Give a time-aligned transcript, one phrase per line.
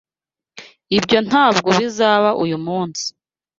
[0.97, 3.05] Ibyo ntabwo bizaba uyu munsi.